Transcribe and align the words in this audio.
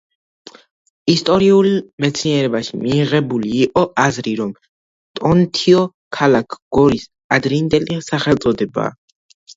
ისტორიულ 1.13 1.67
მეცნიერებაში 2.05 2.79
მიღებული 2.85 3.51
იყო 3.65 3.83
აზრი, 4.05 4.33
რომ 4.41 4.55
ტონთიო 5.21 5.85
ქალაქ 6.19 6.59
გორის 6.79 7.07
ადრინდელი 7.39 8.03
სახელწოდებაა. 8.11 8.95